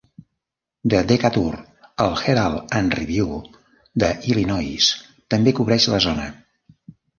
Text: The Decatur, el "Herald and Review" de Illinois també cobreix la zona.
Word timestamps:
The 0.93 1.01
Decatur, 1.11 1.59
el 2.05 2.15
"Herald 2.21 2.73
and 2.79 2.97
Review" 3.01 3.29
de 4.05 4.11
Illinois 4.33 4.91
també 5.37 5.57
cobreix 5.63 5.89
la 5.95 6.03
zona. 6.11 6.29